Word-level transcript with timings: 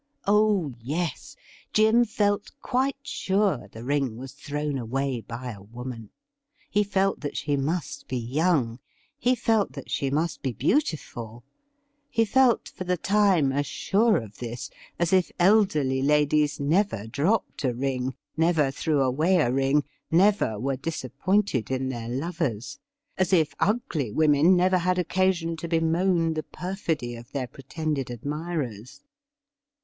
Oh 0.25 0.73
yes, 0.79 1.35
Jim 1.73 2.05
felt 2.05 2.49
quite 2.59 2.95
siu 3.03 3.65
e 3.65 3.67
the 3.71 3.83
ring 3.83 4.17
was 4.17 4.31
thrown 4.31 4.79
away 4.79 5.21
by 5.21 5.51
a 5.51 5.61
woman. 5.61 6.09
He 6.71 6.83
felt 6.83 7.19
that 7.19 7.37
she 7.37 7.55
must 7.55 8.07
be 8.07 8.17
young; 8.17 8.79
he 9.19 9.35
felt 9.35 9.73
that 9.73 9.91
she 9.91 10.09
must 10.09 10.41
be 10.41 10.53
beautiful; 10.53 11.43
he 12.09 12.25
felt 12.25 12.67
for 12.67 12.83
the 12.83 12.97
time 12.97 13.51
as 13.51 13.67
sure 13.67 14.17
of 14.17 14.37
this 14.39 14.71
as 14.97 15.13
if 15.13 15.31
elderly 15.37 16.01
ladies 16.01 16.59
never 16.59 17.05
dropped 17.05 17.63
a 17.63 17.71
ring, 17.71 18.15
never 18.35 18.71
threw 18.71 19.01
away 19.03 19.35
a 19.37 19.51
ring, 19.51 19.83
never 20.09 20.59
were 20.59 20.77
disappointed 20.77 21.69
in 21.69 21.89
their 21.89 22.09
lovers— 22.09 22.79
as 23.19 23.31
if 23.31 23.53
ugly 23.59 24.11
women 24.11 24.55
never 24.55 24.79
had 24.79 24.97
occasion 24.97 25.55
to 25.57 25.67
bemoan 25.67 26.33
the 26.33 26.41
perfidy 26.41 27.15
of 27.15 27.31
their 27.33 27.45
pretended 27.45 28.09
admirers. 28.09 29.03